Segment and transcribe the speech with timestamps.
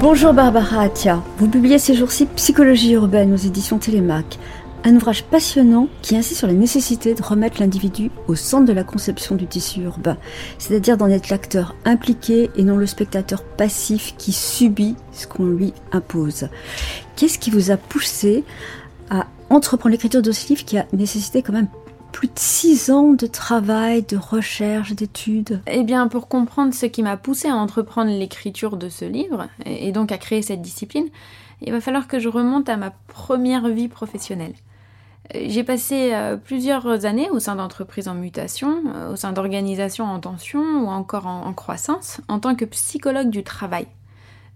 [0.00, 4.38] Bonjour Barbara Atia, vous publiez ces jours-ci Psychologie urbaine aux éditions Télémac,
[4.84, 8.84] un ouvrage passionnant qui insiste sur la nécessité de remettre l'individu au centre de la
[8.84, 10.18] conception du tissu urbain,
[10.58, 15.72] c'est-à-dire d'en être l'acteur impliqué et non le spectateur passif qui subit ce qu'on lui
[15.92, 16.48] impose.
[17.16, 18.44] Qu'est-ce qui vous a poussé
[19.08, 21.68] à entreprendre l'écriture de ce livre qui a nécessité quand même
[22.12, 25.62] plus de six ans de travail, de recherche, d'études?
[25.66, 29.92] Eh bien, pour comprendre ce qui m'a poussé à entreprendre l'écriture de ce livre, et
[29.92, 31.06] donc à créer cette discipline,
[31.62, 34.52] il va falloir que je remonte à ma première vie professionnelle.
[35.32, 40.20] J'ai passé euh, plusieurs années au sein d'entreprises en mutation, euh, au sein d'organisations en
[40.20, 43.86] tension ou encore en, croissance, en tant que psychologue du travail.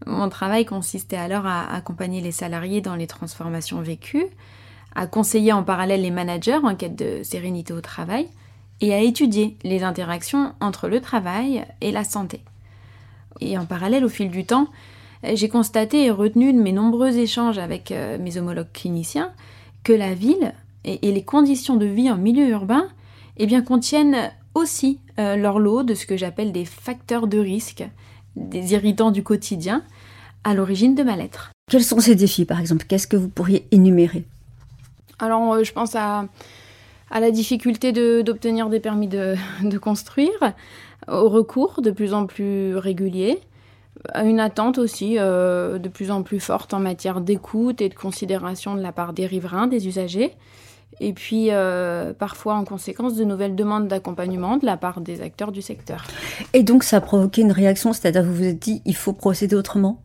[0.07, 4.27] Mon travail consistait alors à accompagner les salariés dans les transformations vécues,
[4.95, 8.29] à conseiller en parallèle les managers en quête de sérénité au travail
[8.81, 12.43] et à étudier les interactions entre le travail et la santé.
[13.41, 14.69] Et en parallèle, au fil du temps,
[15.25, 19.33] j'ai constaté et retenu de mes nombreux échanges avec euh, mes homologues cliniciens
[19.85, 20.53] que la ville
[20.85, 22.89] et, les conditions de vie en milieu urbain
[23.37, 27.85] eh bien, contiennent aussi euh, leur lot de ce que j'appelle des facteurs de risque,
[28.37, 29.83] des irritants du quotidien,
[30.45, 31.51] à l'origine de mal-être.
[31.71, 32.87] Quels sont ces défis, par exemple?
[32.89, 34.25] Qu'est-ce que vous pourriez énumérer?
[35.19, 36.27] Alors, euh, je pense à,
[37.11, 39.37] la difficulté d'obtenir des permis de,
[39.81, 40.55] construire,
[41.07, 43.41] au recours de plus en plus régulier,
[44.15, 48.75] une attente aussi euh, de plus en plus forte en matière d'écoute et de considération
[48.75, 50.35] de la part des riverains, des usagers,
[51.01, 55.53] et puis euh, parfois en conséquence de nouvelles demandes d'accompagnement de la part des acteurs
[55.53, 56.05] du secteur.
[56.53, 59.57] Et donc ça a provoqué une réaction, c'est-à-dire vous vous êtes dit il faut procéder
[59.57, 60.03] autrement?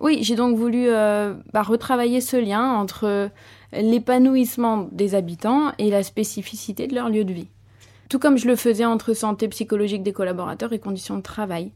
[0.00, 3.30] Oui, j'ai donc voulu euh, bah, retravailler ce lien entre
[3.72, 7.48] l'épanouissement des habitants et la spécificité de leur lieu de vie.
[8.10, 11.72] Tout comme je le faisais entre santé psychologique des collaborateurs et conditions de travail.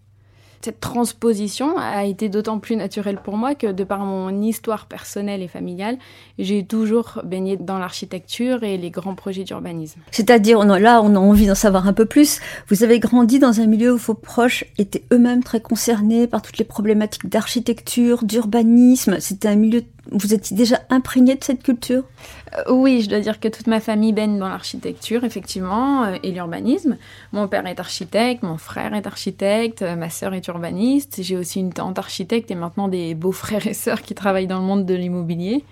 [0.63, 5.41] Cette transposition a été d'autant plus naturelle pour moi que, de par mon histoire personnelle
[5.41, 5.97] et familiale,
[6.39, 10.01] j'ai toujours baigné dans l'architecture et les grands projets d'urbanisme.
[10.11, 12.41] C'est-à-dire, là, on a envie d'en savoir un peu plus.
[12.69, 16.59] Vous avez grandi dans un milieu où vos proches étaient eux-mêmes très concernés par toutes
[16.59, 19.19] les problématiques d'architecture, d'urbanisme.
[19.19, 22.05] C'était un milieu vous étiez déjà imprégné de cette culture?
[22.57, 26.33] Euh, Oui, je dois dire que toute ma famille baigne dans l'architecture, effectivement, euh, et
[26.33, 26.97] l'urbanisme.
[27.33, 31.23] Mon père est architecte, mon frère est architecte, euh, ma sœur est urbaniste.
[31.23, 34.67] J'ai aussi une tante architecte et maintenant des beaux-frères et sœurs qui travaillent dans le
[34.67, 35.65] monde de l'immobilier.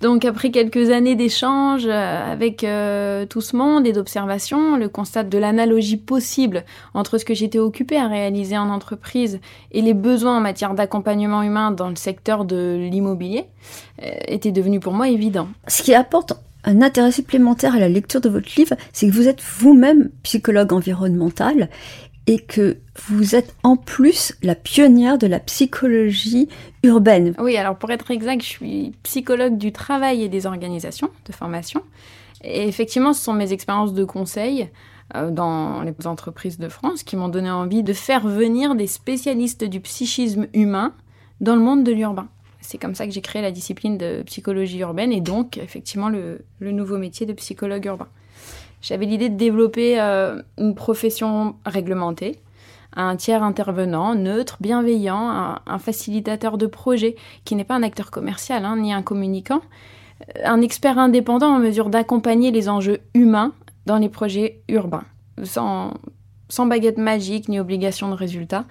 [0.00, 5.24] Donc après quelques années d'échanges euh, avec euh, tout ce monde et d'observation, le constat
[5.24, 9.40] de l'analogie possible entre ce que j'étais occupée à réaliser en entreprise
[9.72, 13.44] et les besoins en matière d'accompagnement humain dans le secteur de l'immobilier
[14.02, 15.48] euh, était devenu pour moi évident.
[15.68, 16.32] Ce qui apporte
[16.64, 20.72] un intérêt supplémentaire à la lecture de votre livre, c'est que vous êtes vous-même psychologue
[20.72, 21.68] environnemental
[22.30, 22.76] et que
[23.08, 26.48] vous êtes en plus la pionnière de la psychologie
[26.84, 27.34] urbaine.
[27.40, 31.82] Oui, alors pour être exact, je suis psychologue du travail et des organisations de formation.
[32.44, 34.68] Et effectivement, ce sont mes expériences de conseil
[35.16, 39.64] euh, dans les entreprises de France qui m'ont donné envie de faire venir des spécialistes
[39.64, 40.94] du psychisme humain
[41.40, 42.28] dans le monde de l'urbain.
[42.60, 46.44] C'est comme ça que j'ai créé la discipline de psychologie urbaine et donc effectivement le
[46.60, 48.06] nouveau métier de psychologue urbain.
[48.82, 52.40] J'avais l'idée de développer euh, une profession réglementée,
[52.96, 58.64] un tiers intervenant, neutre, bienveillant, un, facilitateur de projet qui n'est pas un acteur commercial
[58.64, 59.60] hein, ni un communicant,
[60.22, 63.52] euh, un expert indépendant en mesure d'accompagner les enjeux humains
[63.86, 65.04] dans les projets urbains,
[65.44, 65.92] sans,
[66.66, 68.64] baguette magique ni obligation de résultat.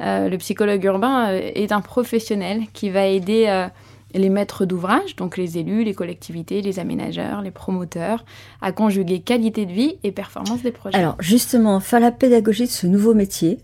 [0.00, 3.68] Euh, le psychologue urbain est un professionnel qui va aider
[4.14, 8.24] les maîtres d'ouvrage, donc les élus, les collectivités, les aménageurs, les promoteurs,
[8.60, 10.96] à conjuguer qualité de vie et performance des projets.
[10.96, 13.58] Alors justement, faire la pédagogie de ce nouveau métier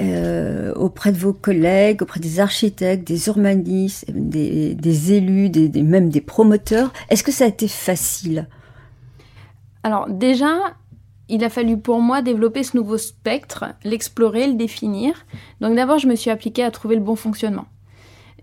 [0.00, 6.22] euh, auprès de vos collègues, auprès des architectes, des urbanistes, des, élus, des, même des
[6.22, 8.48] promoteurs, est-ce que ça a été facile?
[9.82, 10.56] Alors déjà,
[11.28, 15.26] il a fallu pour moi développer ce nouveau spectre, l'explorer, le définir.
[15.60, 17.66] Donc d'abord, je me suis appliquée à trouver le bon fonctionnement.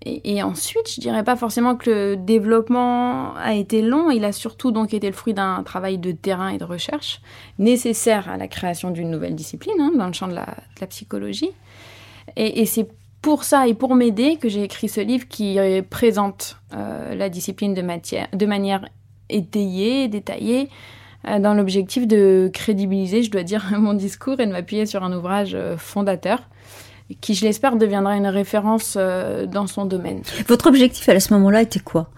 [0.05, 4.71] Et, ensuite, je dirais pas forcément que le développement a été long, il a surtout
[4.71, 7.21] donc été le fruit d'un travail de terrain et de recherche
[7.57, 10.47] nécessaire à la création d'une nouvelle discipline hein, dans le champ de la,
[10.87, 11.51] psychologie.
[12.35, 12.87] Et, c'est
[13.21, 15.57] pour ça et pour m'aider que j'ai écrit ce livre qui
[15.89, 18.87] présente euh, la discipline de, manière
[19.29, 20.69] étayée, détaillée,
[21.27, 25.13] euh, dans l'objectif de crédibiliser, je dois dire, mon discours et de m'appuyer sur un
[25.13, 26.41] ouvrage euh, fondateur
[27.21, 30.21] qui, je l'espère, deviendra une référence dans son domaine.
[30.47, 32.09] Votre objectif à ce moment-là était quoi?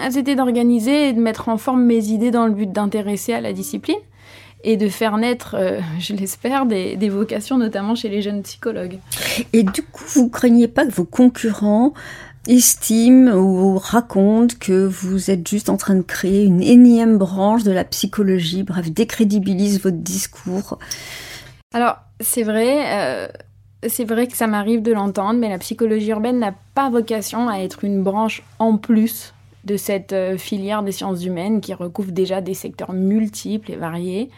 [0.00, 3.40] Ah, C'était d'organiser et de mettre en forme mes idées dans le but d'intéresser à
[3.40, 3.96] la discipline
[4.64, 5.56] et de faire naître,
[5.98, 8.98] je l'espère, des, des, vocations, notamment chez les jeunes psychologues.
[9.52, 11.94] Et du coup, vous craignez pas que vos concurrents
[12.48, 17.70] estime ou raconte que vous êtes juste en train de créer une énième branche de
[17.70, 20.78] la psychologie, bref, décrédibilise votre discours.
[21.74, 23.28] Alors, c'est vrai, euh,
[23.86, 27.58] c'est vrai que ça m'arrive de l'entendre, mais la psychologie urbaine n'a pas vocation à
[27.58, 29.34] être une branche en plus
[29.64, 34.30] de cette euh, filière des sciences humaines qui recouvre déjà des secteurs multiples et variés.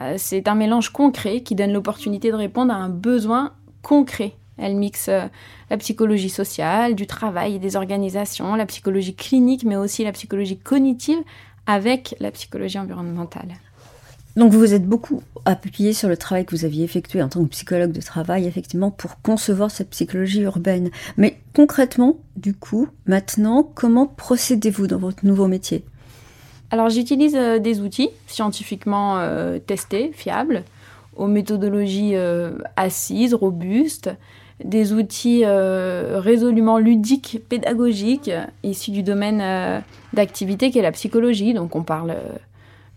[0.00, 4.76] Euh, c'est un mélange concret qui donne l'opportunité de répondre à un besoin concret elle
[4.76, 5.26] mixe euh,
[5.70, 10.58] la psychologie sociale, du travail et des organisations, la psychologie clinique, mais aussi la psychologie
[10.58, 11.18] cognitive
[11.66, 13.54] avec la psychologie environnementale.
[14.36, 17.48] Donc vous êtes beaucoup appuyé sur le travail que vous aviez effectué en tant que
[17.48, 20.90] psychologue de travail, effectivement, pour concevoir cette psychologie urbaine.
[21.16, 25.84] Mais concrètement, du coup, maintenant, comment procédez-vous dans votre nouveau métier?
[26.70, 30.62] Alors j'utilise euh, des outils scientifiquement euh, testés, fiables,
[31.16, 32.14] aux méthodologies
[32.76, 34.10] assises, robustes,
[34.64, 38.30] des outils euh, résolument ludiques, pédagogiques,
[38.62, 39.80] issus du domaine euh,
[40.12, 41.54] d'activité qui est la psychologie.
[41.54, 42.38] Donc on parle euh,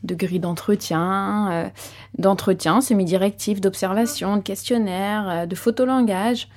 [0.03, 1.71] de grilles d'entretien,
[2.17, 6.47] d'entretien semi-directif, d'observation, de questionnaire, de photolangage.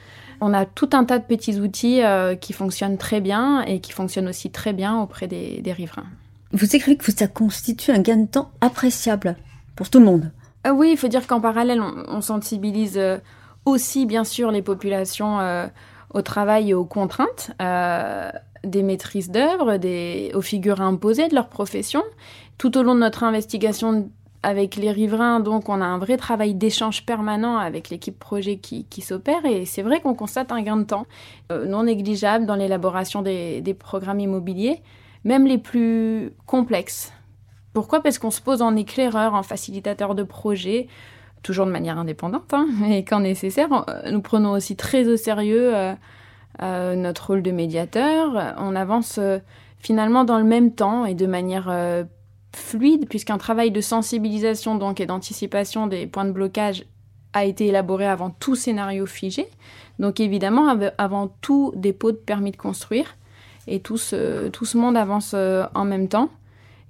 [0.40, 2.00] On a tout un tas de petits outils
[2.40, 6.06] qui fonctionnent très bien et qui fonctionnent aussi très bien auprès des, riverains.
[6.52, 9.36] Vous écrivez que ça constitue un gain de temps appréciable
[9.76, 10.30] pour tout le monde.
[10.72, 12.98] oui, il faut dire qu'en parallèle, on, on sensibilise
[13.66, 15.66] aussi bien sûr les populations euh,
[16.14, 18.30] au travail et aux contraintes, euh,
[18.64, 19.78] des maîtrises d'œuvre,
[20.34, 22.02] aux figures imposées de leur profession.
[22.58, 24.10] Tout au long de notre investigation
[24.42, 28.86] avec les riverains, donc on a un vrai travail d'échange permanent avec l'équipe projet qui,
[29.00, 31.06] s'opère et c'est vrai qu'on constate un gain de temps
[31.50, 34.82] euh, non négligeable dans l'élaboration des, des, programmes immobiliers,
[35.24, 37.12] même les plus complexes.
[37.72, 38.00] Pourquoi?
[38.02, 40.86] Parce qu'on se pose en éclaireur, en facilitateur de projet,
[41.46, 45.74] toujours de manière indépendante, hein, mais quand nécessaire, euh, nous prenons aussi très au sérieux
[45.74, 45.94] euh,
[46.62, 48.54] euh, notre rôle de médiateur.
[48.58, 49.20] On avance
[49.78, 51.72] finalement dans le même temps et de manière
[52.52, 56.84] fluide, puisqu'un travail de sensibilisation donc et d'anticipation des points de blocage
[57.32, 59.46] a été élaboré avant tout scénario figé.
[59.98, 63.16] Donc évidemment, avant tout dépôt de permis de construire.
[63.68, 66.30] Et tout ce, tout ce monde avance en même temps.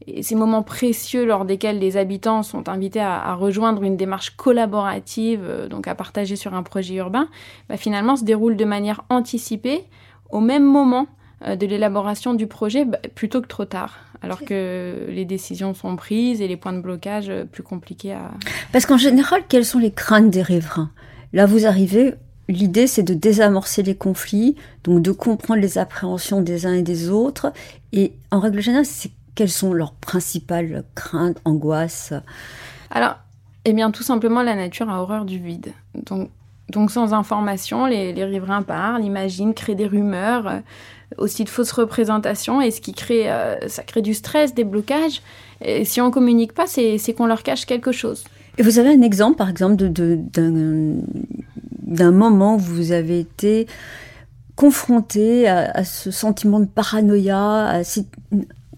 [0.06, 5.43] Et ces moments précieux lors desquels les habitants sont invités à, rejoindre une démarche collaborative,
[5.43, 7.28] euh, donc à partager sur un projet urbain,
[7.69, 9.84] bah, finalement se déroulent de manière anticipée
[10.31, 11.06] au même moment
[11.46, 15.96] euh, de l'élaboration du projet bah, plutôt que trop tard, alors que les décisions sont
[15.96, 18.32] prises et les points de blocage euh, plus compliqués à...
[18.72, 20.90] Parce qu'en général, quelles sont les craintes des riverains?
[21.32, 22.14] Là, vous arrivez,
[22.49, 27.08] l'idée c'est de désamorcer les conflits, donc de comprendre les appréhensions des uns et des
[27.10, 27.52] autres,
[27.92, 32.12] et en règle générale, c'est quelles sont leurs principales craintes, angoisses
[32.90, 33.18] Alors,
[33.64, 35.72] eh bien, tout simplement, la nature a horreur du vide.
[35.94, 36.30] Donc,
[36.70, 40.58] donc sans information, les, riverains parlent, imaginent, créent des rumeurs, euh,
[41.18, 45.22] aussi de fausses représentations, et ce qui crée, euh, ça crée du stress, des blocages.
[45.60, 48.24] Et si on communique pas, c'est qu'on leur cache quelque chose.
[48.58, 51.02] Et vous avez un exemple, par exemple, d'un
[52.10, 53.66] moment où vous avez été
[54.56, 57.84] confronté à, à, ce sentiment de paranoïa, à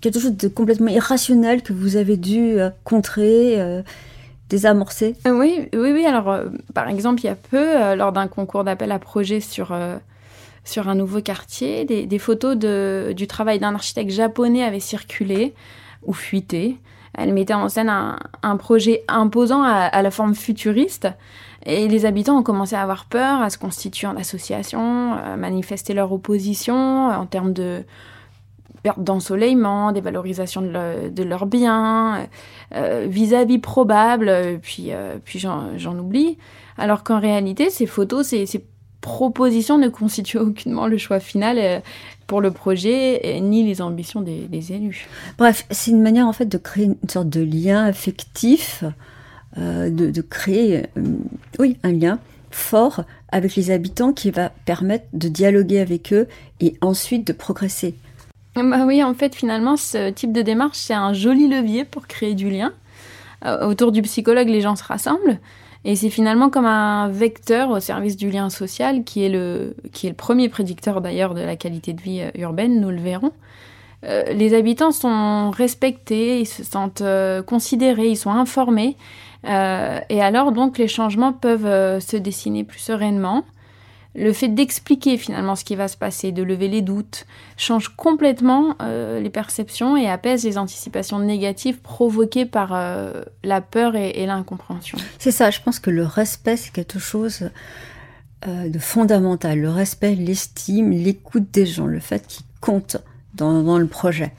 [0.00, 3.82] quelque chose de complètement irrationnel que vous avez dû euh, contrer, euh,
[4.48, 6.06] désamorcer euh, Oui, oui, oui.
[6.06, 6.38] Alors,
[6.74, 9.76] par exemple, il y a peu, lors d'un concours d'appel à projet sur,
[10.64, 15.54] sur un nouveau quartier, des, photos de, du travail d'un architecte japonais avaient circulé
[16.04, 16.78] ou fuité.
[17.14, 21.08] Elle mettait en scène un, projet imposant à, la forme futuriste.
[21.66, 25.92] Et les habitants ont commencé à avoir peur, à se constituer en association, à manifester
[25.92, 27.82] leur opposition en termes de,
[28.82, 32.26] perte d'ensoleillement, des valorisations de, leurs biens,
[32.74, 36.38] euh, vis-à-vis probable, puis, euh, puis j'en oublie.
[36.76, 38.64] Alors qu'en réalité, ces photos, ces, ces,
[39.00, 41.78] propositions ne constituent aucunement le choix final euh,
[42.26, 45.06] pour le projet, ni les ambitions des, élus.
[45.38, 48.84] Bref, c'est une manière en fait de créer une sorte de lien affectif,
[49.56, 50.86] de, de, créer,
[51.58, 52.18] oui, un lien
[52.50, 56.26] fort avec les habitants qui va permettre de dialoguer avec eux
[56.60, 57.94] et ensuite de progresser.
[58.64, 62.34] Bah oui, en fait, finalement, ce type de démarche, c'est un joli levier pour créer
[62.34, 62.72] du lien.
[63.44, 65.38] Euh, autour du psychologue, les gens se rassemblent.
[65.84, 70.06] Et c'est finalement comme un vecteur au service du lien social qui est le, qui
[70.06, 73.32] est le premier prédicteur d'ailleurs de la qualité de vie euh, urbaine, nous le verrons.
[74.04, 77.02] Euh, les habitants sont respectés, ils se sentent
[77.46, 78.96] considérés, ils sont informés.
[79.44, 83.44] et alors donc les changements peuvent se dessiner plus sereinement.
[84.14, 88.74] Le fait d'expliquer finalement ce qui va se passer, de lever les doutes, change complètement
[88.82, 94.98] euh, les perceptions et apaise les anticipations négatives provoquées par euh, la peur et, l'incompréhension.
[95.18, 97.50] C'est ça, je pense que le respect, c'est quelque chose
[98.46, 99.60] euh, de fondamental.
[99.60, 102.96] Le respect, l'estime, l'écoute des gens, le fait qu'ils comptent
[103.34, 104.32] dans, le projet.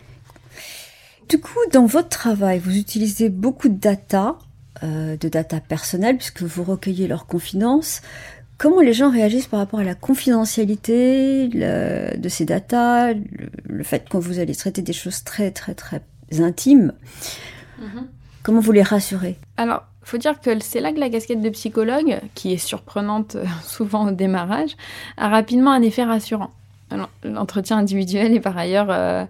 [1.29, 4.37] Du coup, dans votre travail, vous utilisez beaucoup de data,
[4.81, 8.01] de data personnelle, puisque vous recueillez leurs confidences.
[8.59, 14.17] Comment les gens réagissent par rapport à la confidentialité de ces datas, le, fait que
[14.17, 16.01] vous allez traiter des choses très très très
[16.39, 16.91] intimes
[17.79, 18.07] mhm.
[18.43, 19.37] Comment vous les rassurez?
[19.55, 23.45] Alors, faut dire que c'est là que la casquette de psychologue, qui est surprenante euh,
[23.63, 24.75] souvent au démarrage,
[25.15, 26.51] a rapidement un effet rassurant.
[27.23, 29.23] L'entretien individuel est par ailleurs, euh,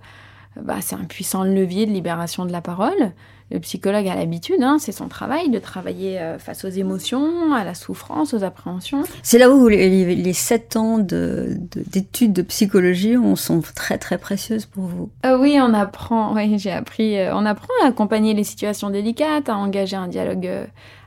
[0.59, 3.11] bah, c'est un puissant levier de libération de la parole
[3.51, 7.63] le psychologue a l'habitude, hein, c'est son travail, de travailler euh, face aux émotions, à
[7.63, 9.03] la souffrance, aux appréhensions.
[9.23, 15.09] C'est là où les, sept ans d'études de, psychologie sont très très précieuses pour vous.
[15.25, 19.49] Euh, oui, on apprend, oui, j'ai appris, euh, on apprend à accompagner les situations délicates,
[19.49, 20.49] à engager un dialogue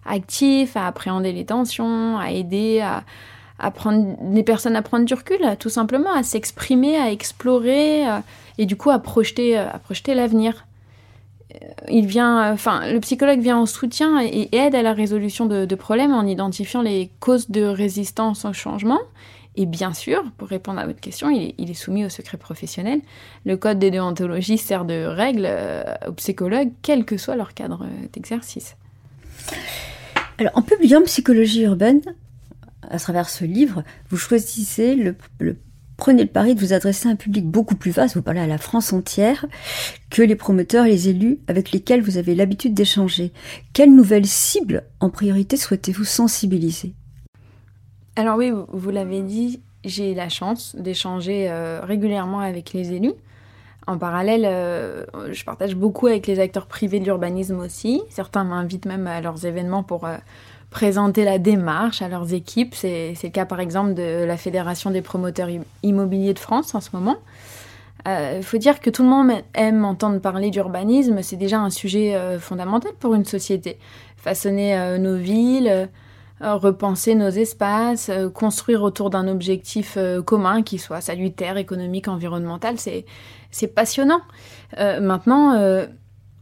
[0.04, 3.04] actif, à appréhender les tensions, à aider à,
[3.60, 8.02] à prendre les personnes à prendre du recul, tout simplement, à s'exprimer, à explorer,
[8.58, 10.66] et du coup à projeter, à projeter l'avenir
[11.88, 16.12] il vient, enfin, le psychologue vient en soutien et aide à la résolution de, problèmes
[16.12, 19.00] en identifiant les causes de résistance au changement.
[19.54, 23.00] Et bien sûr, pour répondre à votre question, il est, soumis au secret professionnel.
[23.44, 27.86] Le code des déontologies sert de règle euh, aux psychologues, quel que soit leur cadre
[28.12, 28.76] d'exercice.
[30.38, 32.00] Alors, en publiant Psychologie urbaine,
[32.88, 35.14] à travers ce livre, vous choisissez le
[36.02, 38.48] prenez le pari de vous adresser à un public beaucoup plus vaste, vous parlez à
[38.48, 39.46] la France entière,
[40.10, 43.32] que les promoteurs et les élus avec lesquels vous avez l'habitude d'échanger.
[43.72, 46.94] Quelle nouvelle cible en priorité souhaitez-vous sensibiliser?
[48.16, 53.14] Alors oui, vous l'avez dit, j'ai la chance d'échanger euh, régulièrement avec les élus.
[53.86, 58.02] En parallèle, euh, je partage beaucoup avec les acteurs privés de l'urbanisme aussi.
[58.10, 60.16] Certains m'invitent même à leurs événements pour euh,
[60.72, 62.74] présenter la démarche à leurs équipes.
[62.74, 65.48] C'est le cas par exemple de la Fédération des promoteurs
[65.84, 67.18] immobiliers de France en ce moment.
[68.04, 71.70] Il euh, faut dire que tout le monde aime entendre parler d'urbanisme, c'est déjà un
[71.70, 73.78] sujet euh, fondamental pour une société.
[74.16, 75.88] Façonner euh, nos villes,
[76.40, 84.22] repenser nos espaces, construire autour d'un objectif commun qui soit salutaire, économique, environnemental, c'est passionnant.
[84.76, 85.86] maintenant,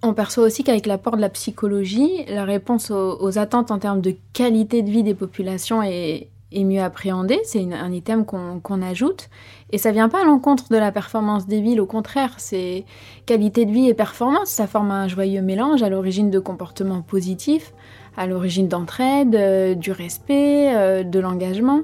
[0.02, 4.14] on perçoit aussi qu'avec l'apport de la psychologie, la réponse aux, attentes en termes de
[4.32, 7.38] qualité de vie des populations est, mieux appréhendée.
[7.44, 9.28] C'est un item qu'on ajoute.
[9.70, 12.84] Et ça vient pas à l'encontre de la performance des villes, au contraire, c'est
[13.24, 14.48] qualité de vie et performance.
[14.48, 17.72] Ça forme un joyeux mélange à l'origine de comportements positifs,
[18.16, 21.82] à l'origine d'entraide, euh, du respect, euh, de l'engagement.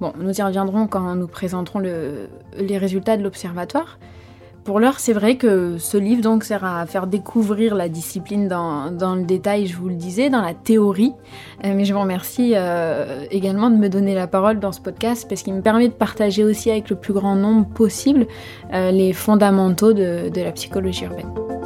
[0.00, 3.98] Bon, nous y reviendrons quand nous présenterons les résultats de l'observatoire.
[4.68, 9.14] Pour l'heure, c'est vrai que ce livre donc sert à faire découvrir la discipline dans,
[9.14, 11.14] le détail, je vous le disais, dans la théorie.
[11.64, 15.24] Euh, mais je vous remercie euh, également de me donner la parole dans ce podcast
[15.26, 18.26] parce qu'il me permet de partager aussi avec le plus grand nombre possible
[18.74, 21.57] euh, les fondamentaux de la psychologie urbaine.